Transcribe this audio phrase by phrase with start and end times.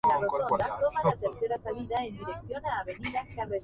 [0.09, 3.59] La mayoría de las muestras provienen de la Italia centromeridional.